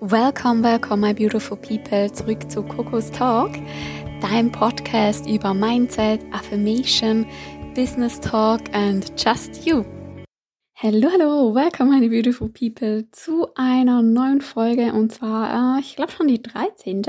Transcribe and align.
Welcome, 0.00 0.62
welcome, 0.62 1.00
my 1.00 1.14
beautiful 1.14 1.56
people, 1.56 2.12
zurück 2.12 2.50
zu 2.50 2.62
Coco's 2.62 3.10
Talk, 3.10 3.52
dein 4.20 4.52
Podcast 4.52 5.26
über 5.26 5.54
Mindset, 5.54 6.20
Affirmation, 6.32 7.26
Business 7.74 8.20
Talk 8.20 8.60
and 8.74 9.10
just 9.16 9.64
you. 9.64 9.86
Hallo, 10.74 11.08
hallo, 11.10 11.54
welcome, 11.54 11.88
meine 11.88 12.10
beautiful 12.10 12.50
people, 12.50 13.10
zu 13.10 13.48
einer 13.54 14.02
neuen 14.02 14.42
Folge 14.42 14.92
und 14.92 15.14
zwar, 15.14 15.78
äh, 15.78 15.80
ich 15.80 15.96
glaube 15.96 16.12
schon 16.12 16.28
die 16.28 16.42
13. 16.42 17.02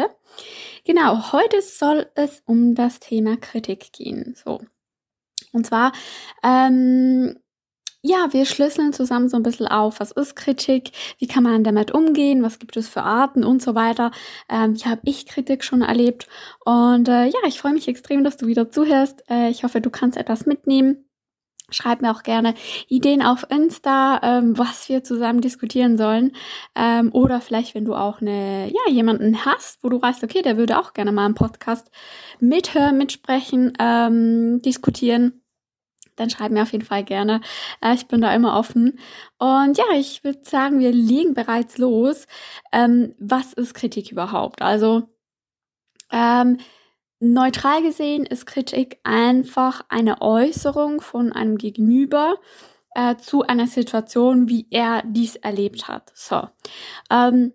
Genau, 0.86 1.34
heute 1.34 1.62
soll 1.62 2.10
es 2.16 2.42
um 2.46 2.74
das 2.74 3.02
Thema 3.02 3.36
Kritik 3.36 3.92
gehen. 3.92 4.34
So. 4.42 4.62
Und 5.52 5.66
zwar, 5.66 5.92
ähm, 6.42 7.38
ja, 8.08 8.32
wir 8.32 8.46
schlüsseln 8.46 8.94
zusammen 8.94 9.30
so 9.30 9.38
ein 9.38 9.44
bisschen 9.44 9.68
auf, 9.68 10.00
was 10.00 10.12
ist 10.12 10.36
Kritik, 10.36 10.92
wie 11.20 11.28
kann 11.28 11.44
man 11.44 11.64
damit 11.64 11.92
umgehen, 11.92 12.44
was 12.44 12.60
gibt 12.60 12.78
es 12.78 12.88
für 12.88 13.04
Arten 13.04 13.44
und 13.44 13.62
so 13.62 13.76
weiter. 13.76 14.12
Ähm, 14.50 14.76
ja, 14.76 14.92
habe 14.92 15.02
ich 15.06 15.26
Kritik 15.26 15.64
schon 15.64 15.82
erlebt 15.82 16.28
und 16.66 17.08
äh, 17.10 17.26
ja, 17.26 17.40
ich 17.48 17.60
freue 17.60 17.74
mich 17.74 17.88
extrem, 17.88 18.24
dass 18.24 18.38
du 18.38 18.48
wieder 18.48 18.72
zuhörst. 18.72 19.24
Äh, 19.30 19.50
ich 19.50 19.64
hoffe, 19.64 19.82
du 19.82 19.90
kannst 19.90 20.18
etwas 20.18 20.46
mitnehmen. 20.46 21.04
Schreib 21.70 22.02
mir 22.02 22.12
auch 22.12 22.24
gerne 22.24 22.54
Ideen 22.88 23.22
auf 23.22 23.46
Insta, 23.50 24.22
ähm, 24.24 24.58
was 24.58 24.88
wir 24.88 25.04
zusammen 25.04 25.42
diskutieren 25.42 25.98
sollen. 25.98 26.32
Ähm, 26.76 27.10
oder 27.12 27.42
vielleicht, 27.42 27.76
wenn 27.76 27.84
du 27.84 27.94
auch 27.94 28.22
eine, 28.22 28.72
ja, 28.72 28.90
jemanden 28.94 29.44
hast, 29.44 29.84
wo 29.84 29.90
du 29.90 30.02
weißt, 30.02 30.24
okay, 30.24 30.42
der 30.42 30.56
würde 30.56 30.80
auch 30.80 30.94
gerne 30.94 31.12
mal 31.12 31.26
im 31.26 31.36
Podcast 31.36 31.92
mithören, 32.40 32.98
mitsprechen, 32.98 33.74
ähm, 33.80 34.62
diskutieren 34.62 35.42
dann 36.18 36.30
schreib 36.30 36.52
mir 36.52 36.64
auf 36.64 36.74
jeden 36.74 36.86
Fall 36.86 37.04
gerne. 37.04 37.40
Äh, 37.82 37.94
ich 37.96 38.08
bin 38.08 38.22
da 38.22 38.34
immer 38.36 38.58
offen. 38.60 39.00
Und 39.38 39.78
ja, 39.78 39.86
ich 39.96 40.24
würde 40.24 40.42
sagen, 40.44 40.80
wir 40.80 40.92
legen 40.92 41.34
bereits 41.34 41.78
los. 41.78 42.28
Ähm, 42.74 43.16
was 43.20 43.54
ist 43.54 43.74
Kritik 43.74 44.12
überhaupt? 44.12 44.62
Also, 44.62 45.04
ähm, 46.12 46.58
neutral 47.20 47.82
gesehen 47.82 48.26
ist 48.26 48.46
Kritik 48.46 49.00
einfach 49.04 49.82
eine 49.90 50.22
Äußerung 50.22 51.02
von 51.02 51.32
einem 51.32 51.58
Gegenüber 51.58 52.36
äh, 52.96 53.16
zu 53.18 53.44
einer 53.44 53.68
Situation, 53.68 54.50
wie 54.50 54.68
er 54.72 55.04
dies 55.06 55.36
erlebt 55.36 55.88
hat. 55.88 56.12
So. 56.16 56.48
Ähm, 57.10 57.54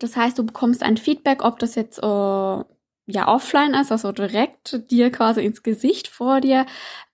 das 0.00 0.16
heißt, 0.16 0.38
du 0.38 0.44
bekommst 0.44 0.82
ein 0.82 0.96
Feedback, 0.96 1.44
ob 1.44 1.58
das 1.58 1.76
jetzt 1.76 1.98
äh, 1.98 2.64
ja 3.06 3.28
offline 3.28 3.74
ist, 3.74 3.92
also 3.92 4.12
direkt 4.12 4.90
dir 4.90 5.10
quasi 5.10 5.42
ins 5.44 5.62
Gesicht 5.62 6.08
vor 6.08 6.40
dir, 6.40 6.66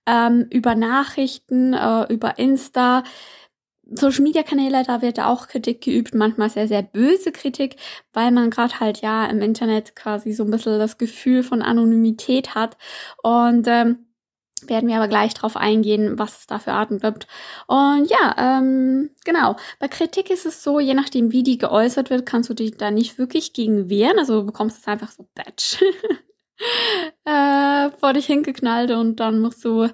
ähm, 0.05 0.47
über 0.49 0.75
Nachrichten, 0.75 1.73
äh, 1.73 2.11
über 2.11 2.39
Insta, 2.39 3.03
Social 3.93 4.23
Media 4.23 4.43
Kanäle, 4.43 4.83
da 4.85 5.01
wird 5.01 5.19
auch 5.19 5.47
Kritik 5.47 5.81
geübt, 5.81 6.13
manchmal 6.15 6.49
sehr, 6.49 6.67
sehr 6.67 6.81
böse 6.81 7.31
Kritik, 7.31 7.75
weil 8.13 8.31
man 8.31 8.49
gerade 8.49 8.79
halt 8.79 9.01
ja 9.01 9.25
im 9.25 9.41
Internet 9.41 9.95
quasi 9.95 10.31
so 10.33 10.43
ein 10.45 10.51
bisschen 10.51 10.79
das 10.79 10.97
Gefühl 10.97 11.43
von 11.43 11.61
Anonymität 11.61 12.55
hat. 12.55 12.77
Und 13.21 13.67
ähm, 13.67 14.05
werden 14.67 14.89
wir 14.89 14.97
aber 14.97 15.07
gleich 15.07 15.33
drauf 15.33 15.57
eingehen, 15.57 16.17
was 16.19 16.39
es 16.39 16.47
da 16.47 16.59
für 16.59 16.73
Arten 16.73 16.99
gibt. 16.99 17.27
Und 17.67 18.09
ja, 18.09 18.35
ähm, 18.37 19.11
genau. 19.25 19.55
Bei 19.79 19.87
Kritik 19.87 20.29
ist 20.29 20.45
es 20.45 20.63
so, 20.63 20.79
je 20.79 20.93
nachdem, 20.93 21.31
wie 21.31 21.43
die 21.43 21.57
geäußert 21.57 22.09
wird, 22.09 22.25
kannst 22.25 22.49
du 22.49 22.53
dich 22.53 22.77
da 22.77 22.91
nicht 22.91 23.17
wirklich 23.17 23.53
gegen 23.53 23.89
wehren. 23.89 24.19
Also 24.19 24.41
du 24.41 24.45
bekommst 24.47 24.79
es 24.79 24.87
einfach 24.87 25.11
so 25.11 25.27
batch 25.35 25.81
äh, 27.25 27.89
vor 27.99 28.13
dich 28.13 28.25
hingeknallt 28.25 28.91
und 28.91 29.19
dann 29.19 29.39
musst 29.39 29.63
du 29.65 29.89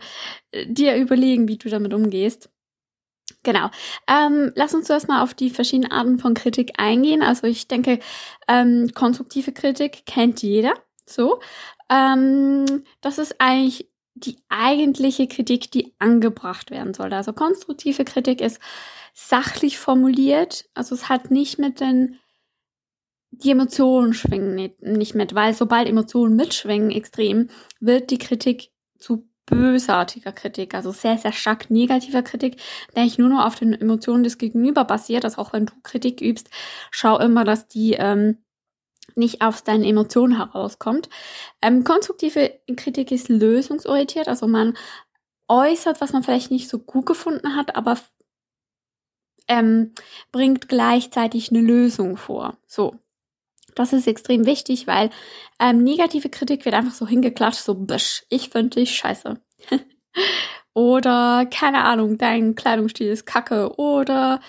äh, 0.52 0.66
dir 0.68 0.96
überlegen, 0.96 1.48
wie 1.48 1.58
du 1.58 1.70
damit 1.70 1.94
umgehst. 1.94 2.50
Genau. 3.44 3.70
Ähm, 4.08 4.52
lass 4.56 4.74
uns 4.74 4.88
zuerst 4.88 5.08
mal 5.08 5.24
auf 5.24 5.34
die 5.34 5.50
verschiedenen 5.50 5.92
Arten 5.92 6.20
von 6.20 6.34
Kritik 6.34 6.74
eingehen. 6.78 7.22
Also 7.22 7.48
ich 7.48 7.68
denke, 7.68 8.00
ähm, 8.48 8.92
konstruktive 8.94 9.54
Kritik 9.54 10.06
kennt 10.06 10.42
jeder. 10.42 10.74
So. 11.06 11.40
Ähm, 11.90 12.84
das 13.02 13.18
ist 13.18 13.36
eigentlich 13.40 13.90
die 14.20 14.38
eigentliche 14.50 15.28
Kritik, 15.28 15.72
die 15.72 15.94
angebracht 16.00 16.72
werden 16.72 16.94
sollte. 16.94 17.16
Also 17.16 17.34
konstruktive 17.34 18.06
Kritik 18.06 18.42
ist 18.42 18.60
sachlich 19.14 19.78
formuliert, 19.80 20.66
also 20.74 20.96
es 20.96 21.10
hat 21.10 21.32
nicht 21.32 21.60
mit 21.60 21.80
den 21.80 22.20
die 23.32 23.52
Emotionen 23.52 24.14
schwingen 24.14 24.56
nicht, 24.56 24.82
nicht 24.82 25.16
mit, 25.16 25.36
weil 25.36 25.54
sobald 25.54 25.88
Emotionen 25.88 26.36
mitschwingen 26.36 26.92
extrem, 26.92 27.50
wird 27.80 28.10
die 28.10 28.18
Kritik 28.18 28.72
zu 28.98 29.28
bösartiger 29.46 30.32
Kritik, 30.34 30.74
also 30.74 30.92
sehr, 30.92 31.18
sehr 31.18 31.32
stark 31.32 31.70
negativer 31.70 32.22
Kritik, 32.22 32.58
der 32.96 33.04
ich 33.04 33.18
nur 33.18 33.30
noch 33.30 33.46
auf 33.46 33.56
den 33.56 33.74
Emotionen 33.74 34.24
des 34.24 34.38
Gegenüber 34.38 34.86
basiert. 34.86 35.24
Also 35.24 35.42
auch 35.42 35.54
wenn 35.54 35.66
du 35.66 35.74
Kritik 35.84 36.22
übst, 36.22 36.50
schau 36.92 37.18
immer, 37.20 37.46
dass 37.46 37.68
die 37.68 37.94
ähm, 37.94 38.38
nicht 39.16 39.42
aus 39.42 39.64
deinen 39.64 39.84
Emotionen 39.84 40.38
herauskommt. 40.38 41.10
Ähm, 41.62 41.84
konstruktive 41.84 42.60
Kritik 42.76 43.12
ist 43.12 43.30
lösungsorientiert, 43.30 44.28
also 44.28 44.48
man 44.48 44.78
äußert, 45.48 46.02
was 46.02 46.14
man 46.14 46.24
vielleicht 46.24 46.52
nicht 46.52 46.70
so 46.70 46.80
gut 46.80 47.06
gefunden 47.06 47.56
hat, 47.56 47.76
aber 47.76 47.98
ähm, 49.48 49.94
bringt 50.32 50.68
gleichzeitig 50.68 51.52
eine 51.52 51.62
Lösung 51.62 52.18
vor. 52.18 52.58
So. 52.68 52.96
Das 53.76 53.94
ist 53.94 54.08
extrem 54.08 54.46
wichtig, 54.48 54.88
weil 54.88 55.12
ähm, 55.60 55.84
negative 55.84 56.30
Kritik 56.30 56.66
wird 56.66 56.74
einfach 56.74 56.94
so 56.94 57.08
hingeklatscht, 57.08 57.62
so 57.62 57.76
bisch, 57.76 58.26
ich 58.30 58.50
finde 58.50 58.80
dich 58.80 58.96
scheiße. 58.96 59.40
oder, 60.74 61.46
keine 61.46 61.84
Ahnung, 61.84 62.18
dein 62.18 62.56
Kleidungsstil 62.56 63.10
ist 63.12 63.28
kacke. 63.28 63.78
Oder, 63.78 64.42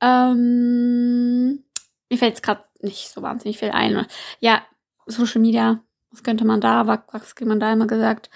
ähm, 0.00 1.64
mir 2.10 2.18
fällt 2.18 2.36
es 2.36 2.42
gerade 2.42 2.62
nicht 2.82 3.08
so 3.08 3.22
wahnsinnig 3.22 3.58
viel 3.58 3.70
ein. 3.70 4.06
Ja, 4.40 4.62
Social 5.06 5.40
Media, 5.40 5.82
was 6.10 6.22
könnte 6.22 6.44
man 6.44 6.60
da, 6.60 6.86
was 6.86 7.34
kriegt 7.34 7.48
man 7.48 7.60
da 7.60 7.72
immer 7.72 7.86
gesagt? 7.86 8.30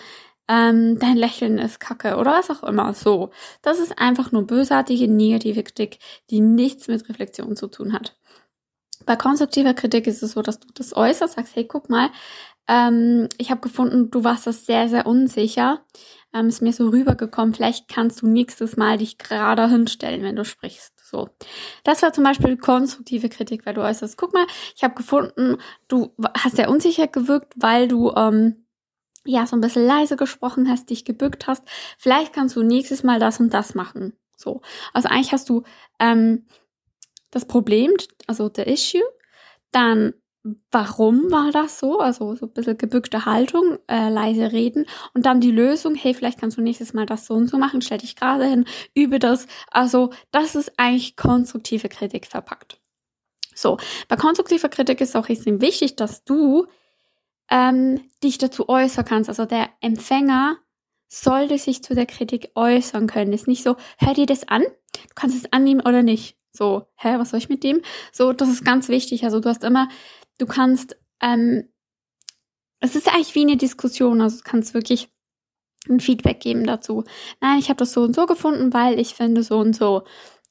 Ähm, 0.47 0.99
dein 0.99 1.17
Lächeln 1.17 1.59
ist 1.59 1.81
kacke 1.81 2.17
oder 2.17 2.33
was 2.33 2.51
auch 2.51 2.63
immer. 2.65 2.93
So. 2.95 3.31
Das 3.63 3.79
ist 3.79 3.99
einfach 3.99 4.31
nur 4.31 4.47
bösartige, 4.47 5.09
negative 5.09 5.63
Kritik, 5.63 5.99
die 6.31 6.41
nichts 6.41 6.87
mit 6.89 7.09
Reflexion 7.09 7.57
zu 7.57 7.67
tun 7.69 7.93
hat. 7.93 8.17
Bei 9.07 9.17
konstruktiver 9.17 9.75
Kritik 9.75 10.07
ist 10.07 10.23
es 10.23 10.33
so, 10.33 10.43
dass 10.43 10.61
du 10.61 10.69
das 10.75 10.95
äußerst, 10.95 11.35
sagst, 11.35 11.57
hey, 11.57 11.65
guck 11.67 11.89
mal, 11.91 12.11
ähm, 12.69 13.29
ich 13.39 13.51
habe 13.51 13.61
gefunden, 13.61 14.11
du 14.11 14.25
warst 14.25 14.47
das 14.47 14.67
sehr, 14.67 14.89
sehr 14.89 15.07
unsicher. 15.07 15.83
Ähm, 16.35 16.49
ist 16.49 16.61
mir 16.61 16.73
so 16.73 16.89
rübergekommen, 16.89 17.55
vielleicht 17.55 17.89
kannst 17.89 18.21
du 18.21 18.27
nächstes 18.27 18.77
Mal 18.77 18.99
dich 18.99 19.19
gerade 19.19 19.69
hinstellen, 19.69 20.23
wenn 20.23 20.37
du 20.37 20.45
sprichst. 20.45 20.93
So. 21.03 21.29
Das 21.85 22.03
war 22.03 22.13
zum 22.13 22.25
Beispiel 22.25 22.57
konstruktive 22.57 23.29
Kritik, 23.29 23.65
weil 23.65 23.75
du 23.75 23.83
äußerst, 23.83 24.17
guck 24.19 24.35
mal, 24.35 24.47
ich 24.75 24.83
habe 24.83 24.95
gefunden, 24.95 25.59
du 25.87 26.13
hast 26.37 26.57
sehr 26.57 26.69
unsicher 26.69 27.07
gewirkt, 27.07 27.53
weil 27.57 27.87
du 27.87 28.11
ähm, 28.17 28.67
ja 29.25 29.47
so 29.47 29.57
ein 29.57 29.61
bisschen 29.61 29.87
leise 29.87 30.17
gesprochen 30.17 30.69
hast, 30.69 30.91
dich 30.91 31.05
gebückt 31.05 31.47
hast. 31.47 31.63
Vielleicht 31.99 32.33
kannst 32.33 32.57
du 32.57 32.63
nächstes 32.63 33.05
Mal 33.05 33.21
das 33.21 33.39
und 33.39 33.55
das 33.55 33.75
machen. 33.75 34.15
So. 34.37 34.61
Also 34.93 35.09
eigentlich 35.09 35.33
hast 35.33 35.49
du 35.49 35.63
ähm, 36.01 36.47
das 37.31 37.47
Problem, 37.47 37.93
also 38.27 38.49
der 38.49 38.67
Issue, 38.67 39.03
dann 39.71 40.15
warum 40.71 41.31
war 41.31 41.51
das 41.53 41.79
so? 41.79 42.01
Also 42.01 42.35
so 42.35 42.47
ein 42.47 42.53
bisschen 42.53 42.77
gebückte 42.77 43.25
Haltung, 43.25 43.79
äh, 43.89 44.11
leise 44.11 44.53
reden 44.53 44.87
und 45.15 45.25
dann 45.27 45.41
die 45.41 45.51
Lösung, 45.51 45.95
hey, 45.95 46.13
vielleicht 46.15 46.39
kannst 46.39 46.59
du 46.59 46.63
nächstes 46.63 46.93
Mal 46.93 47.07
das 47.07 47.27
so 47.27 47.35
und 47.35 47.49
so 47.49 47.57
machen, 47.57 47.81
stell 47.81 47.99
dich 47.99 48.15
gerade 48.15 48.45
hin, 48.45 48.67
übe 48.95 49.19
das. 49.19 49.47
Also 49.71 50.11
das 50.33 50.55
ist 50.55 50.73
eigentlich 50.77 51.17
konstruktive 51.17 51.89
Kritik 51.89 52.27
verpackt. 52.27 52.79
So, 53.55 53.79
bei 54.09 54.17
konstruktiver 54.17 54.69
Kritik 54.69 55.01
ist 55.01 55.17
auch 55.17 55.29
extrem 55.29 55.61
wichtig, 55.61 55.97
dass 55.97 56.25
du 56.25 56.67
ähm, 57.51 58.01
dich 58.23 58.39
dazu 58.39 58.69
äußern 58.69 59.05
kannst. 59.05 59.29
Also 59.31 59.47
der 59.47 59.71
Empfänger 59.81 60.59
sollte 61.09 61.57
sich 61.59 61.83
zu 61.83 61.95
der 61.95 62.07
Kritik 62.07 62.51
äußern 62.55 63.07
können. 63.07 63.33
Ist 63.33 63.49
nicht 63.49 63.63
so, 63.63 63.77
hör 63.99 64.15
dir 64.15 64.27
das 64.27 64.49
an, 64.49 64.63
du 64.63 65.15
kannst 65.15 65.37
es 65.37 65.53
annehmen 65.53 65.81
oder 65.81 66.03
nicht. 66.03 66.37
So, 66.57 66.87
hä, 66.97 67.17
was 67.19 67.31
soll 67.31 67.39
ich 67.39 67.49
mit 67.49 67.65
dem? 67.65 67.81
So, 68.13 68.33
das 68.33 68.49
ist 68.49 68.65
ganz 68.65 68.89
wichtig. 68.89 69.25
Also 69.25 69.41
du 69.41 69.49
hast 69.49 69.65
immer 69.65 69.89
du 70.39 70.47
kannst, 70.47 70.97
ähm, 71.21 71.69
es 72.81 72.97
ist 72.97 73.09
eigentlich 73.09 73.35
wie 73.35 73.43
eine 73.43 73.57
Diskussion, 73.57 74.21
also 74.21 74.39
du 74.39 74.43
kannst 74.45 74.75
wirklich 74.75 75.09
ein 75.89 76.01
Feedback 76.01 76.41
geben 76.41 76.67
dazu. 76.67 77.05
Nein, 77.41 77.59
ich 77.59 77.69
habe 77.69 77.79
das 77.79 77.93
so 77.93 78.03
und 78.03 78.15
so 78.15 78.27
gefunden, 78.27 78.73
weil 78.73 78.99
ich 78.99 79.15
finde 79.15 79.43
so 79.43 79.59
und 79.59 79.77
so. 79.77 80.05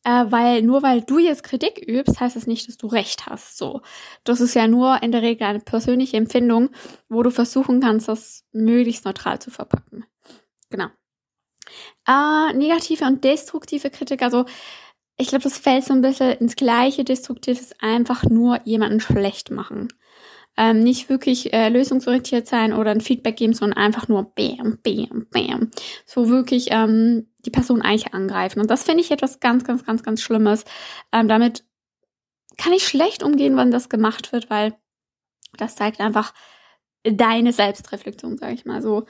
Äh, 0.06 0.26
weil 0.30 0.62
nur 0.64 0.84
weil 0.84 1.02
du 1.02 1.18
jetzt 1.18 1.44
Kritik 1.44 1.82
übst, 1.88 2.20
heißt 2.20 2.36
das 2.36 2.46
nicht, 2.46 2.68
dass 2.68 2.78
du 2.78 2.88
recht 2.88 3.26
hast. 3.28 3.58
So, 3.58 3.82
das 4.26 4.42
ist 4.42 4.54
ja 4.54 4.68
nur 4.68 5.02
in 5.02 5.12
der 5.12 5.22
Regel 5.22 5.48
eine 5.48 5.62
persönliche 5.62 6.18
Empfindung, 6.18 6.70
wo 7.10 7.24
du 7.24 7.32
versuchen 7.32 7.80
kannst, 7.80 8.10
das 8.10 8.44
möglichst 8.52 9.06
neutral 9.06 9.40
zu 9.40 9.50
verpacken. 9.50 10.06
Genau. 10.70 10.88
Äh, 12.06 12.54
negative 12.54 13.06
und 13.06 13.24
destruktive 13.24 13.90
Kritik, 13.90 14.22
also 14.22 14.46
ich 15.18 15.28
glaube, 15.28 15.44
das 15.44 15.58
fällt 15.58 15.84
so 15.86 15.94
ein 15.94 16.02
bisschen 16.02 16.32
ins 16.32 16.56
gleiche 16.56 17.04
Destruktives, 17.04 17.74
einfach 17.80 18.24
nur 18.24 18.62
jemanden 18.66 19.00
schlecht 19.00 19.52
machen. 19.52 19.90
Ähm, 20.56 20.80
nicht 20.80 21.10
wirklich 21.10 21.52
äh, 21.52 21.70
lösungsorientiert 21.70 22.48
sein 22.48 22.74
oder 22.74 22.92
ein 22.92 23.02
Feedback 23.02 23.38
geben, 23.38 23.54
sondern 23.54 23.78
einfach 23.78 24.08
nur 24.08 24.34
bam, 24.36 24.78
bam, 24.84 25.28
bam. 25.32 25.72
So 26.06 26.30
wirklich 26.30 26.68
ähm, 26.70 27.28
die 27.40 27.50
Person 27.50 27.82
eigentlich 27.82 28.14
angreifen. 28.14 28.60
Und 28.60 28.70
das 28.70 28.84
finde 28.84 29.02
ich 29.02 29.12
etwas 29.12 29.40
ganz, 29.40 29.64
ganz, 29.64 29.84
ganz, 29.84 30.04
ganz 30.04 30.22
Schlimmes. 30.22 30.66
Ähm, 31.12 31.28
damit 31.28 31.64
kann 32.58 32.74
ich 32.74 32.88
schlecht 32.88 33.24
umgehen, 33.24 33.56
wann 33.56 33.72
das 33.72 33.90
gemacht 33.90 34.32
wird, 34.32 34.52
weil 34.52 34.76
das 35.58 35.76
zeigt 35.76 36.00
einfach 36.00 36.34
deine 37.04 37.52
Selbstreflexion, 37.52 38.38
sage 38.38 38.54
ich 38.54 38.66
mal 38.66 38.82
so. 38.82 39.06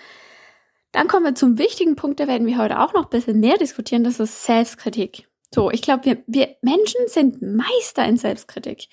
Dann 0.94 1.08
kommen 1.08 1.26
wir 1.26 1.36
zum 1.36 1.58
wichtigen 1.58 1.96
Punkt, 1.96 2.20
da 2.20 2.28
werden 2.28 2.48
wir 2.48 2.58
heute 2.58 2.80
auch 2.80 2.94
noch 2.94 3.06
ein 3.06 3.10
bisschen 3.10 3.40
mehr 3.40 3.58
diskutieren, 3.58 4.04
das 4.04 4.20
ist 4.20 4.46
Selbstkritik. 4.46 5.28
So, 5.54 5.70
ich 5.70 5.84
glaube, 5.84 6.06
wir, 6.06 6.24
wir 6.26 6.56
Menschen 6.62 7.08
sind 7.08 7.42
Meister 7.42 8.06
in 8.06 8.18
Selbstkritik. 8.18 8.88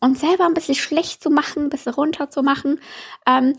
Und 0.00 0.18
selber 0.18 0.44
ein 0.44 0.52
bisschen 0.52 0.74
schlecht 0.74 1.22
zu 1.22 1.30
machen, 1.30 1.64
ein 1.64 1.70
bisschen 1.70 1.94
runter 1.94 2.28
zu 2.28 2.42
machen, 2.42 2.78
ähm, 3.26 3.56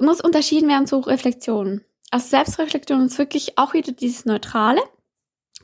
muss 0.00 0.20
unterschieden 0.20 0.68
werden 0.68 0.88
zu 0.88 0.98
Reflexionen. 0.98 1.84
Also 2.10 2.28
Selbstreflexion 2.28 3.06
ist 3.06 3.18
wirklich 3.18 3.58
auch 3.58 3.74
wieder 3.74 3.92
dieses 3.92 4.24
Neutrale. 4.24 4.80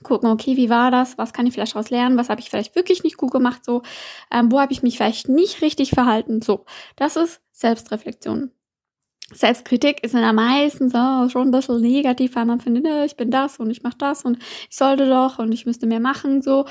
Gucken, 0.05 0.31
okay, 0.31 0.56
wie 0.56 0.70
war 0.70 0.93
das? 0.93 1.19
Was 1.19 1.32
kann 1.32 1.47
ich 1.47 1.55
vielleicht 1.55 1.75
daraus 1.75 1.91
lernen? 1.91 2.17
Was 2.17 2.29
habe 2.29 2.41
ich 2.41 2.49
vielleicht 2.49 2.76
wirklich 2.76 3.03
nicht 3.03 3.17
gut 3.17 3.32
gemacht? 3.32 3.65
So, 3.65 3.82
ähm, 4.31 4.53
wo 4.53 4.61
habe 4.61 4.73
ich 4.73 4.85
mich 4.85 4.97
vielleicht 4.97 5.29
nicht 5.29 5.62
richtig 5.62 5.91
verhalten? 5.91 6.41
So, 6.41 6.65
das 6.94 7.17
ist 7.17 7.41
Selbstreflexion. 7.50 8.53
Selbstkritik 9.32 10.02
ist 10.02 10.14
ja 10.14 10.32
meistens 10.32 10.94
oh, 10.94 11.28
schon 11.28 11.48
ein 11.48 11.50
bisschen 11.50 11.80
negativ, 11.82 12.34
weil 12.34 12.46
man 12.46 12.60
findet, 12.60 12.86
ich 13.04 13.16
bin 13.16 13.30
das 13.30 13.58
und 13.58 13.70
ich 13.70 13.82
mache 13.82 13.98
das 13.98 14.25
und 14.25 14.38
ich 14.70 14.76
sollte 14.76 15.08
doch 15.08 15.38
und 15.38 15.52
ich 15.52 15.66
müsste 15.66 15.86
mehr 15.86 16.00
machen. 16.00 16.40
So, 16.40 16.64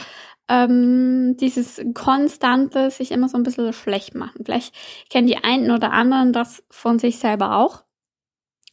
ähm, 0.49 1.37
dieses 1.37 1.81
konstante 1.93 2.89
sich 2.89 3.11
immer 3.11 3.29
so 3.29 3.37
ein 3.37 3.43
bisschen 3.43 3.73
schlecht 3.73 4.15
machen. 4.15 4.43
Vielleicht 4.45 4.73
kennen 5.09 5.27
die 5.27 5.37
einen 5.37 5.71
oder 5.71 5.91
anderen 5.91 6.33
das 6.33 6.63
von 6.71 6.99
sich 6.99 7.19
selber 7.19 7.57
auch. 7.57 7.83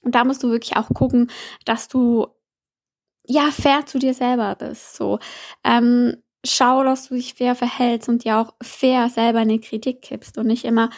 Und 0.02 0.14
da 0.14 0.24
musst 0.24 0.42
du 0.42 0.50
wirklich 0.50 0.76
auch 0.76 0.88
gucken, 0.88 1.30
dass 1.64 1.88
du 1.88 2.28
ja 3.26 3.50
fair 3.50 3.86
zu 3.86 3.98
dir 3.98 4.14
selber 4.14 4.54
bist. 4.54 4.96
So 4.96 5.18
ähm, 5.64 6.16
schau, 6.44 6.84
dass 6.84 7.08
du 7.08 7.14
dich 7.14 7.34
fair 7.34 7.54
verhältst 7.54 8.08
und 8.08 8.24
dir 8.24 8.38
auch 8.38 8.54
fair 8.62 9.08
selber 9.08 9.40
eine 9.40 9.58
Kritik 9.58 10.02
gibst 10.02 10.38
und 10.38 10.46
nicht 10.46 10.64
immer 10.64 10.90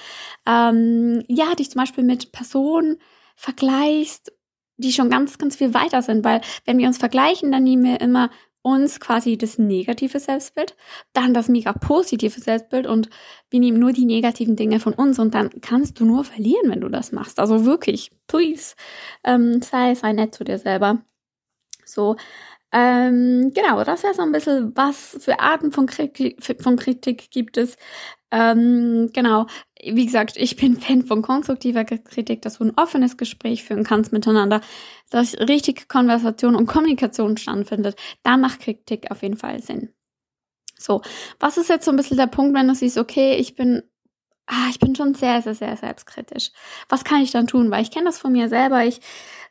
ähm, 0.46 1.24
ja 1.28 1.54
dich 1.54 1.70
zum 1.70 1.80
Beispiel 1.80 2.04
mit 2.04 2.32
Personen 2.32 2.98
vergleichst, 3.36 4.32
die 4.76 4.92
schon 4.92 5.10
ganz 5.10 5.38
ganz 5.38 5.56
viel 5.56 5.74
weiter 5.74 6.02
sind, 6.02 6.24
weil 6.24 6.40
wenn 6.64 6.78
wir 6.78 6.86
uns 6.88 6.98
vergleichen, 6.98 7.52
dann 7.52 7.64
nehmen 7.64 7.84
wir 7.84 8.00
immer 8.00 8.30
uns 8.66 8.98
quasi 8.98 9.38
das 9.38 9.58
negative 9.58 10.18
Selbstbild, 10.18 10.76
dann 11.12 11.32
das 11.32 11.48
mega 11.48 11.72
positive 11.72 12.40
Selbstbild 12.40 12.88
und 12.88 13.08
wir 13.48 13.60
nehmen 13.60 13.78
nur 13.78 13.92
die 13.92 14.04
negativen 14.04 14.56
Dinge 14.56 14.80
von 14.80 14.92
uns 14.92 15.20
und 15.20 15.34
dann 15.36 15.50
kannst 15.60 16.00
du 16.00 16.04
nur 16.04 16.24
verlieren, 16.24 16.68
wenn 16.68 16.80
du 16.80 16.88
das 16.88 17.12
machst. 17.12 17.38
Also 17.38 17.64
wirklich, 17.64 18.10
please, 18.26 18.74
ähm, 19.22 19.62
sei, 19.62 19.94
sei 19.94 20.12
nett 20.12 20.34
zu 20.34 20.42
dir 20.42 20.58
selber. 20.58 21.00
So, 21.84 22.16
ähm, 22.72 23.52
genau, 23.54 23.84
das 23.84 24.02
wäre 24.02 24.14
so 24.14 24.22
ein 24.22 24.32
bisschen, 24.32 24.72
was 24.76 25.16
für 25.20 25.40
Arten 25.40 25.72
von 25.72 25.86
Kritik, 25.86 26.42
von 26.60 26.76
Kritik 26.76 27.30
gibt 27.30 27.56
es. 27.56 27.76
Ähm, 28.30 29.10
genau, 29.12 29.46
wie 29.82 30.04
gesagt, 30.04 30.36
ich 30.36 30.56
bin 30.56 30.76
Fan 30.80 31.04
von 31.06 31.22
konstruktiver 31.22 31.84
Kritik, 31.84 32.42
dass 32.42 32.58
du 32.58 32.64
ein 32.64 32.76
offenes 32.76 33.16
Gespräch 33.16 33.64
führen 33.64 33.84
kannst 33.84 34.12
miteinander, 34.12 34.60
dass 35.10 35.38
richtige 35.38 35.86
Konversation 35.86 36.56
und 36.56 36.66
Kommunikation 36.66 37.36
stattfindet. 37.36 37.96
Da 38.22 38.36
macht 38.36 38.60
Kritik 38.60 39.10
auf 39.10 39.22
jeden 39.22 39.36
Fall 39.36 39.62
Sinn. 39.62 39.90
So, 40.78 41.02
was 41.40 41.56
ist 41.56 41.70
jetzt 41.70 41.84
so 41.84 41.90
ein 41.90 41.96
bisschen 41.96 42.18
der 42.18 42.26
Punkt, 42.26 42.54
wenn 42.54 42.68
du 42.68 42.74
siehst, 42.74 42.98
okay, 42.98 43.36
ich 43.36 43.54
bin 43.54 43.82
ah, 44.46 44.68
ich 44.70 44.78
bin 44.78 44.94
schon 44.94 45.14
sehr, 45.14 45.42
sehr, 45.42 45.54
sehr 45.54 45.76
selbstkritisch. 45.76 46.50
Was 46.88 47.04
kann 47.04 47.22
ich 47.22 47.32
dann 47.32 47.46
tun? 47.46 47.70
Weil 47.70 47.82
ich 47.82 47.90
kenne 47.90 48.06
das 48.06 48.18
von 48.18 48.32
mir 48.32 48.48
selber. 48.48 48.84
Ich 48.84 49.00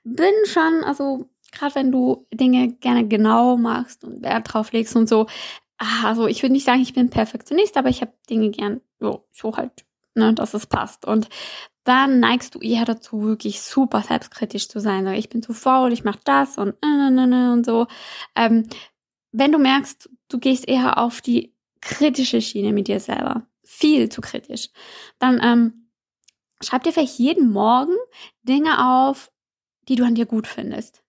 bin 0.03 0.33
schon, 0.45 0.83
also 0.83 1.29
gerade 1.55 1.75
wenn 1.75 1.91
du 1.91 2.27
Dinge 2.31 2.73
gerne 2.73 3.07
genau 3.07 3.57
machst 3.57 4.03
und 4.03 4.21
Wert 4.21 4.53
drauf 4.53 4.71
legst 4.71 4.95
und 4.95 5.09
so. 5.09 5.27
Also 5.77 6.27
ich 6.27 6.41
würde 6.41 6.53
nicht 6.53 6.65
sagen, 6.65 6.81
ich 6.81 6.93
bin 6.93 7.09
Perfektionist, 7.09 7.77
aber 7.77 7.89
ich 7.89 8.01
habe 8.01 8.13
Dinge 8.29 8.49
gern, 8.51 8.81
so, 8.99 9.25
so 9.31 9.57
halt, 9.57 9.85
ne, 10.13 10.33
dass 10.33 10.53
es 10.53 10.67
passt. 10.67 11.05
Und 11.05 11.29
dann 11.83 12.19
neigst 12.19 12.55
du 12.55 12.59
eher 12.59 12.85
dazu, 12.85 13.23
wirklich 13.23 13.61
super 13.61 14.01
selbstkritisch 14.01 14.69
zu 14.69 14.79
sein. 14.79 15.05
Ich 15.07 15.29
bin 15.29 15.43
zu 15.43 15.53
faul, 15.53 15.93
ich 15.93 16.03
mache 16.03 16.19
das 16.23 16.57
und 16.57 16.75
äh, 16.83 17.09
äh, 17.09 17.29
äh, 17.29 17.51
und 17.51 17.65
so. 17.65 17.87
Ähm, 18.35 18.67
wenn 19.31 19.51
du 19.51 19.59
merkst, 19.59 20.09
du 20.29 20.39
gehst 20.39 20.67
eher 20.67 20.97
auf 20.97 21.21
die 21.21 21.53
kritische 21.81 22.41
Schiene 22.41 22.73
mit 22.73 22.87
dir 22.87 22.99
selber, 22.99 23.45
viel 23.63 24.09
zu 24.09 24.21
kritisch, 24.21 24.69
dann 25.19 25.39
ähm, 25.43 25.89
schreib 26.61 26.83
dir 26.83 26.91
vielleicht 26.91 27.19
jeden 27.19 27.51
Morgen 27.51 27.95
Dinge 28.43 29.03
auf, 29.03 29.31
die 29.87 29.95
du 29.95 30.03
an 30.05 30.15
dir 30.15 30.25
gut 30.25 30.47
findest. 30.47 31.04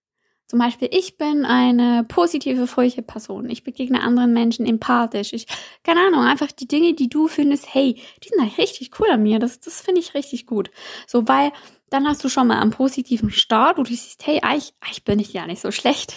Zum 0.47 0.59
Beispiel, 0.59 0.87
ich 0.91 1.17
bin 1.17 1.43
eine 1.43 2.05
positive, 2.05 2.67
fröhliche 2.67 3.01
Person. 3.01 3.49
Ich 3.49 3.65
begegne 3.65 4.01
anderen 4.01 4.31
Menschen 4.31 4.65
empathisch. 4.65 5.33
Ich, 5.33 5.45
keine 5.83 5.99
Ahnung, 5.99 6.21
einfach 6.21 6.53
die 6.53 6.67
Dinge, 6.67 6.93
die 6.93 7.09
du 7.09 7.27
findest, 7.27 7.73
hey, 7.73 8.01
die 8.23 8.29
sind 8.29 8.41
halt 8.41 8.57
richtig 8.57 8.91
cool 8.99 9.09
an 9.11 9.23
mir. 9.23 9.39
Das, 9.39 9.59
das 9.59 9.81
finde 9.81 9.99
ich 9.99 10.13
richtig 10.13 10.45
gut. 10.45 10.71
So, 11.05 11.27
weil 11.27 11.51
dann 11.89 12.07
hast 12.07 12.23
du 12.23 12.29
schon 12.29 12.47
mal 12.47 12.61
einen 12.61 12.71
positiven 12.71 13.29
Start, 13.29 13.77
wo 13.77 13.83
du 13.83 13.89
siehst, 13.89 14.25
hey, 14.25 14.39
ich, 14.55 14.73
ich 14.89 15.03
bin 15.03 15.17
nicht 15.17 15.33
ja 15.33 15.45
nicht 15.45 15.61
so 15.61 15.71
schlecht. 15.71 16.13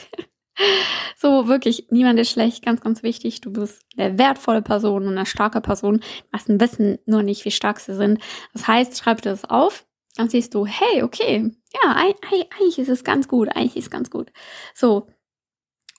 so, 1.17 1.49
wirklich, 1.49 1.89
niemand 1.91 2.21
ist 2.21 2.31
schlecht, 2.31 2.65
ganz, 2.65 2.81
ganz 2.83 3.03
wichtig. 3.03 3.41
Du 3.41 3.53
bist 3.53 3.83
eine 3.97 4.17
wertvolle 4.17 4.63
Person 4.63 5.09
und 5.09 5.17
eine 5.17 5.27
starke 5.27 5.61
Person. 5.61 5.99
Die 5.99 6.29
meisten 6.31 6.61
wissen 6.61 6.99
nur 7.05 7.25
nicht, 7.25 7.45
wie 7.45 7.51
stark 7.51 7.81
sie 7.81 7.97
sind. 7.97 8.21
Das 8.53 8.69
heißt, 8.69 8.97
schreib 8.97 9.23
dir 9.23 9.31
das 9.31 9.45
auf 9.45 9.87
dann 10.21 10.29
siehst 10.29 10.55
du, 10.55 10.67
hey, 10.67 11.03
okay, 11.03 11.51
ja, 11.73 11.97
eigentlich 11.97 12.79
ist 12.79 12.91
es 12.91 13.05
ganz 13.05 13.27
gut, 13.27 13.49
eigentlich 13.49 13.77
ist 13.77 13.85
es 13.85 13.91
ganz 13.91 14.11
gut. 14.11 14.31
So. 14.75 15.07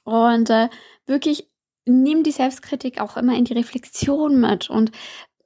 Und 0.03 0.51
äh, 0.51 0.69
wirklich 1.07 1.49
nimm 1.85 2.21
die 2.21 2.31
Selbstkritik 2.31 3.01
auch 3.01 3.17
immer 3.17 3.35
in 3.35 3.45
die 3.45 3.53
Reflexion 3.53 4.39
mit 4.39 4.69
und 4.69 4.91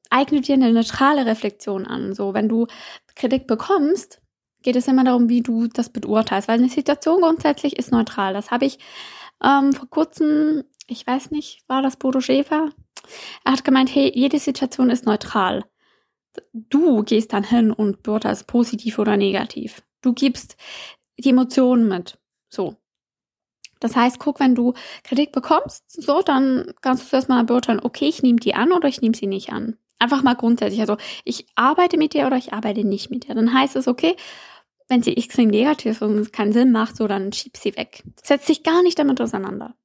eigne 0.10 0.42
dir 0.42 0.56
eine 0.56 0.74
neutrale 0.74 1.26
Reflexion 1.26 1.88
an. 1.88 2.14
So, 2.14 2.34
wenn 2.34 2.50
du 2.50 2.68
Kritik 3.16 3.48
bekommst, 3.48 4.22
geht 4.62 4.76
es 4.76 4.90
immer 4.90 5.06
darum, 5.06 5.30
wie 5.30 5.42
du 5.42 5.68
das 5.68 5.90
beurteilst, 5.90 6.50
weil 6.50 6.60
eine 6.60 6.68
Situation 6.68 7.22
grundsätzlich 7.22 7.78
ist 7.78 7.94
neutral. 7.94 8.34
Das 8.34 8.52
habe 8.52 8.66
ich 8.66 8.80
ähm, 9.42 9.72
vor 9.72 9.90
kurzem, 9.90 10.66
ich 10.88 11.08
weiß 11.08 11.32
nicht, 11.32 11.64
war 11.70 11.82
das 11.82 11.96
Bodo 11.96 12.20
Schäfer? 12.20 12.72
Er 13.46 13.54
hat 13.54 13.64
gemeint, 13.64 13.96
hey, 13.96 14.12
jede 14.14 14.40
Situation 14.40 14.90
ist 14.90 15.06
neutral 15.06 15.64
du 16.54 17.04
gehst 17.04 17.34
dann 17.34 17.44
hin 17.44 17.72
und 17.72 18.04
beurteilst 18.04 18.48
positiv 18.48 19.00
oder 19.00 19.18
negativ. 19.18 19.82
Du 20.02 20.14
gibst 20.14 20.58
die 21.18 21.30
Emotionen 21.30 21.88
mit. 21.88 22.18
So. 22.50 22.76
Das 23.80 23.96
heißt, 23.96 24.20
guck, 24.20 24.40
wenn 24.40 24.56
du 24.56 24.74
Kritik 25.04 25.32
bekommst, 25.32 25.84
so, 25.92 26.22
dann 26.22 26.74
kannst 26.82 27.12
du 27.12 27.16
erstmal 27.16 27.44
beurteilen, 27.44 27.82
okay, 27.82 28.08
ich 28.08 28.24
nehme 28.24 28.40
die 28.40 28.56
an 28.56 28.72
oder 28.72 28.88
ich 28.88 29.02
nehme 29.02 29.16
sie 29.16 29.28
nicht 29.28 29.52
an. 29.52 29.78
Einfach 30.00 30.24
mal 30.24 30.36
grundsätzlich. 30.36 30.82
Also, 30.82 30.98
ich 31.24 31.46
arbeite 31.56 31.98
mit 31.98 32.14
dir 32.14 32.26
oder 32.28 32.38
ich 32.38 32.54
arbeite 32.54 32.84
nicht 32.84 33.10
mit 33.12 33.28
dir. 33.28 33.36
Dann 33.36 33.54
heißt 33.54 33.76
es, 33.76 33.88
okay, 33.88 34.16
wenn 34.88 35.02
sie 35.04 35.16
extrem 35.18 35.50
negativ 35.50 36.02
und 36.02 36.18
es 36.20 36.32
keinen 36.32 36.54
Sinn 36.54 36.72
macht, 36.72 36.96
so, 36.96 37.08
dann 37.08 37.34
schieb 37.34 37.58
sie 37.58 37.76
weg. 37.76 38.04
Setz 38.24 38.46
dich 38.46 38.64
gar 38.64 38.84
nicht 38.84 39.00
damit 39.00 39.20
auseinander. 39.22 39.76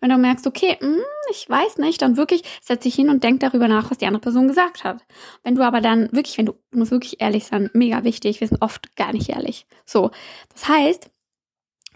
Wenn 0.00 0.10
du 0.10 0.18
merkst, 0.18 0.46
okay, 0.46 0.76
mh, 0.80 0.86
hm, 0.86 1.02
ich 1.30 1.48
weiß 1.48 1.78
nicht, 1.78 2.00
dann 2.02 2.16
wirklich 2.16 2.42
setz 2.62 2.82
dich 2.82 2.94
hin 2.94 3.10
und 3.10 3.24
denk 3.24 3.40
darüber 3.40 3.68
nach, 3.68 3.90
was 3.90 3.98
die 3.98 4.06
andere 4.06 4.20
Person 4.20 4.48
gesagt 4.48 4.84
hat. 4.84 5.04
Wenn 5.42 5.54
du 5.54 5.62
aber 5.62 5.80
dann 5.80 6.10
wirklich, 6.12 6.38
wenn 6.38 6.46
du, 6.46 6.54
du 6.70 6.78
musst 6.78 6.90
wirklich 6.90 7.20
ehrlich 7.20 7.46
sein, 7.46 7.70
mega 7.72 8.04
wichtig, 8.04 8.40
wir 8.40 8.48
sind 8.48 8.62
oft 8.62 8.96
gar 8.96 9.12
nicht 9.12 9.28
ehrlich. 9.30 9.66
So, 9.84 10.10
das 10.52 10.68
heißt, 10.68 11.10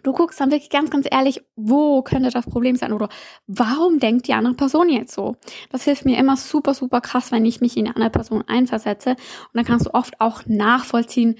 du 0.02 0.12
guckst 0.12 0.40
dann 0.40 0.50
wirklich 0.50 0.70
ganz, 0.70 0.90
ganz 0.90 1.06
ehrlich, 1.10 1.42
wo 1.56 2.02
könnte 2.02 2.30
das 2.30 2.46
Problem 2.46 2.76
sein 2.76 2.92
oder 2.92 3.08
warum 3.46 3.98
denkt 3.98 4.28
die 4.28 4.34
andere 4.34 4.54
Person 4.54 4.88
jetzt 4.88 5.14
so? 5.14 5.36
Das 5.70 5.84
hilft 5.84 6.04
mir 6.04 6.18
immer 6.18 6.36
super, 6.36 6.74
super 6.74 7.00
krass, 7.00 7.32
wenn 7.32 7.44
ich 7.44 7.60
mich 7.60 7.76
in 7.76 7.86
eine 7.86 7.96
andere 7.96 8.10
Person 8.10 8.42
einversetze 8.46 9.10
und 9.10 9.54
dann 9.54 9.64
kannst 9.64 9.86
du 9.86 9.94
oft 9.94 10.20
auch 10.20 10.42
nachvollziehen, 10.46 11.36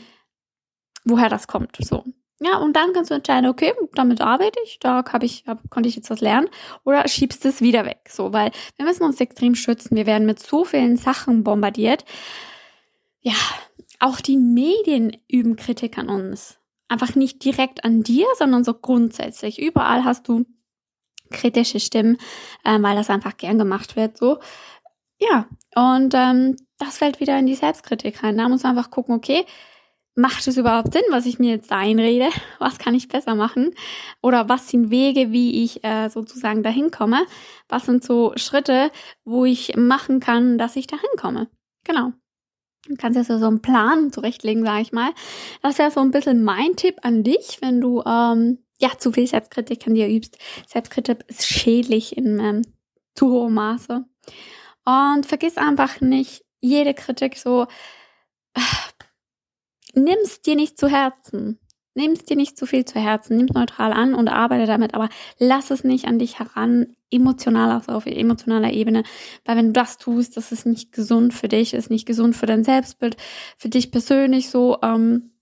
woher 1.05 1.29
das 1.29 1.47
kommt. 1.47 1.77
So. 1.81 2.05
Ja, 2.45 2.57
und 2.59 2.75
dann 2.75 2.93
kannst 2.93 3.11
du 3.11 3.15
entscheiden, 3.15 3.49
okay, 3.49 3.73
damit 3.95 4.21
arbeite 4.21 4.59
ich, 4.65 4.81
da 4.81 5.05
hab 5.05 5.23
ich, 5.23 5.45
hab, 5.47 5.71
konnte 5.71 5.89
ich 5.89 5.95
jetzt 5.95 6.11
was 6.11 6.21
lernen, 6.21 6.49
oder 6.85 7.07
schiebst 7.07 7.45
es 7.45 7.61
wieder 7.61 7.85
weg. 7.85 8.09
So, 8.09 8.33
weil 8.33 8.51
wir 8.77 8.85
müssen 8.85 9.05
uns 9.05 9.21
extrem 9.21 9.55
schützen. 9.55 9.97
Wir 9.97 10.07
werden 10.07 10.27
mit 10.27 10.41
so 10.41 10.65
vielen 10.65 10.97
Sachen 10.97 11.45
bombardiert. 11.45 12.05
Ja, 13.21 13.35
auch 14.01 14.21
die 14.21 14.37
Medien 14.37 15.17
üben 15.29 15.55
Kritik 15.55 15.99
an 15.99 16.09
uns. 16.09 16.59
Einfach 16.89 17.15
nicht 17.15 17.45
direkt 17.45 17.85
an 17.85 18.03
dir, 18.03 18.27
sondern 18.37 18.65
so 18.65 18.75
grundsätzlich. 18.75 19.63
Überall 19.63 20.05
hast 20.05 20.27
du 20.27 20.45
kritische 21.31 21.79
Stimmen, 21.79 22.19
äh, 22.65 22.83
weil 22.83 22.97
das 22.97 23.09
einfach 23.09 23.37
gern 23.37 23.59
gemacht 23.59 23.95
wird. 23.95 24.19
So, 24.19 24.41
ja, 25.19 25.47
und 25.77 26.13
ähm, 26.15 26.57
das 26.79 26.99
fällt 26.99 27.21
wieder 27.21 27.39
in 27.39 27.47
die 27.47 27.55
Selbstkritik 27.55 28.25
rein. 28.25 28.37
Da 28.37 28.49
muss 28.49 28.65
man 28.65 28.77
einfach 28.77 28.91
gucken, 28.91 29.15
okay, 29.15 29.47
macht 30.14 30.47
es 30.47 30.57
überhaupt 30.57 30.92
Sinn, 30.92 31.02
was 31.11 31.26
ich 31.26 31.38
mir 31.38 31.50
jetzt 31.50 31.73
einrede? 31.73 32.28
Was 32.59 32.78
kann 32.78 32.95
ich 32.95 33.09
besser 33.09 33.35
machen? 33.35 33.75
Oder 34.21 34.49
was 34.49 34.69
sind 34.69 34.90
Wege, 34.90 35.33
wie 35.33 35.64
ich 35.64 35.83
äh, 35.85 36.09
sozusagen 36.09 36.62
dahin 36.62 36.90
komme? 36.90 37.25
Was 37.69 37.87
sind 37.87 38.04
so 38.04 38.33
Schritte, 38.37 38.90
wo 39.25 39.45
ich 39.45 39.76
machen 39.76 40.21
kann, 40.21 40.59
dass 40.59 40.76
ich 40.76 40.87
dahin 40.87 41.09
komme? 41.16 41.49
Genau. 41.85 42.12
Du 42.88 42.97
kannst 42.97 43.16
jetzt 43.16 43.28
so 43.28 43.47
einen 43.47 43.62
Plan 43.62 44.12
zurechtlegen, 44.12 44.64
sage 44.64 44.83
ich 44.83 44.92
mal. 44.92 45.11
Das 45.62 45.78
wäre 45.78 45.90
so 45.90 46.00
ein 46.00 46.11
bisschen 46.11 46.42
mein 46.42 46.76
Tipp 46.76 46.97
an 47.02 47.23
dich, 47.23 47.59
wenn 47.61 47.81
du 47.81 48.02
ähm, 48.04 48.59
ja 48.81 48.90
zu 48.99 49.12
viel 49.12 49.26
Selbstkritik 49.26 49.87
an 49.87 49.95
dir 49.95 50.09
übst. 50.09 50.37
Selbstkritik 50.66 51.25
ist 51.28 51.47
schädlich 51.47 52.16
in 52.16 52.38
ähm, 52.40 52.62
zu 53.14 53.31
hohem 53.31 53.54
Maße. 53.54 54.04
Und 54.85 55.26
vergiss 55.26 55.57
einfach 55.57 56.00
nicht, 56.00 56.45
jede 56.61 56.92
Kritik 56.92 57.38
so, 57.38 57.66
nimm's 59.95 60.41
dir 60.41 60.57
nicht 60.57 60.79
zu 60.79 60.89
Herzen. 60.89 61.59
Nimm's 61.95 62.25
dir 62.25 62.37
nicht 62.37 62.57
zu 62.57 62.65
viel 62.65 62.87
zu 62.87 62.99
Herzen, 62.99 63.37
nimm's 63.37 63.53
neutral 63.53 63.93
an 63.93 64.15
und 64.15 64.29
arbeite 64.29 64.67
damit, 64.67 64.95
aber 64.95 65.11
lass 65.39 65.71
es 65.71 65.85
nicht 65.85 66.07
an 66.07 66.19
dich 66.19 66.39
heran, 66.39 66.97
emotional, 67.11 67.71
also 67.71 67.93
auf 67.93 68.07
emotionaler 68.07 68.73
Ebene, 68.73 69.03
weil 69.45 69.59
wenn 69.59 69.67
du 69.67 69.73
das 69.73 69.99
tust, 69.99 70.39
das 70.39 70.53
ist 70.53 70.65
nicht 70.65 70.93
gesund 70.93 71.35
für 71.35 71.49
dich, 71.49 71.75
ist 71.75 71.91
nicht 71.91 72.07
gesund 72.07 72.35
für 72.35 72.47
dein 72.47 72.65
Selbstbild, 72.65 73.19
für 73.59 73.69
dich 73.69 73.91
persönlich 73.91 74.49
so, 74.49 74.79
ähm, 74.83 75.33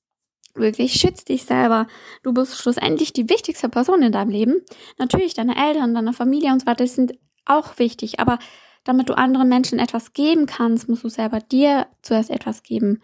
wirklich 0.55 0.95
schütz 0.95 1.25
dich 1.25 1.45
selber. 1.45 1.87
Du 2.25 2.33
bist 2.33 2.59
schlussendlich 2.59 3.13
die 3.13 3.29
wichtigste 3.29 3.69
Person 3.69 4.03
in 4.03 4.11
deinem 4.11 4.31
Leben. 4.31 4.63
Natürlich 4.99 5.35
deine 5.35 5.57
Eltern, 5.57 5.95
deine 5.95 6.13
Familie 6.13 6.53
und 6.53 6.61
so 6.61 6.67
weiter 6.67 6.87
sind 6.87 7.15
auch 7.45 7.79
wichtig, 7.79 8.19
aber 8.19 8.41
damit 8.85 9.09
du 9.09 9.17
anderen 9.17 9.49
Menschen 9.49 9.79
etwas 9.79 10.13
geben 10.15 10.47
kannst, 10.47 10.89
musst 10.89 11.05
du 11.05 11.09
selber 11.09 11.39
dir 11.41 11.87
zuerst 12.03 12.31
etwas 12.31 12.63
geben. 12.63 13.03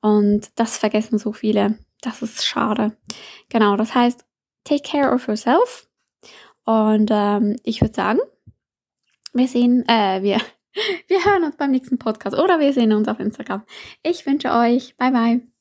Und 0.00 0.50
das 0.56 0.78
vergessen 0.78 1.18
so 1.18 1.32
viele. 1.32 1.78
Das 2.00 2.22
ist 2.22 2.44
schade. 2.44 2.96
Genau, 3.48 3.76
das 3.76 3.94
heißt, 3.94 4.24
take 4.64 4.82
care 4.82 5.12
of 5.12 5.26
yourself. 5.26 5.88
Und 6.64 7.10
ähm, 7.10 7.56
ich 7.64 7.80
würde 7.80 7.94
sagen, 7.94 8.20
wir 9.32 9.48
sehen, 9.48 9.88
äh, 9.88 10.22
wir, 10.22 10.40
wir 11.08 11.24
hören 11.24 11.44
uns 11.44 11.56
beim 11.56 11.70
nächsten 11.70 11.98
Podcast 11.98 12.36
oder 12.38 12.60
wir 12.60 12.72
sehen 12.72 12.92
uns 12.92 13.08
auf 13.08 13.20
Instagram. 13.20 13.64
Ich 14.02 14.26
wünsche 14.26 14.50
euch, 14.50 14.96
bye 14.96 15.10
bye. 15.10 15.57